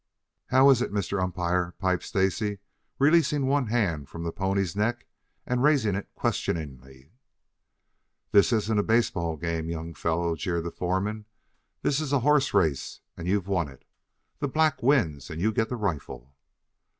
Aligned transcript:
"How 0.47 0.71
is 0.71 0.81
it, 0.81 0.91
Mr. 0.91 1.21
Umpire?" 1.21 1.75
piped 1.77 2.01
Stacy, 2.01 2.57
releasing 2.97 3.45
one 3.45 3.67
hand 3.67 4.09
from 4.09 4.23
the 4.23 4.31
pony's 4.31 4.75
neck 4.75 5.05
and 5.45 5.61
raising 5.61 5.93
it 5.93 6.09
questioningly. 6.15 7.11
"This 8.31 8.51
isn't 8.51 8.79
a 8.79 8.81
baseball 8.81 9.37
game, 9.37 9.69
young 9.69 9.93
fellow," 9.93 10.33
jeered 10.35 10.63
the 10.63 10.71
foreman. 10.71 11.25
"This 11.83 11.99
is 12.01 12.11
a 12.11 12.21
hoss 12.21 12.51
race 12.51 13.01
and 13.15 13.27
you've 13.27 13.47
won 13.47 13.67
it. 13.67 13.85
The 14.39 14.47
black 14.47 14.81
wins 14.81 15.29
and 15.29 15.39
you 15.39 15.51
get 15.51 15.69
the 15.69 15.75
rifle." 15.77 16.33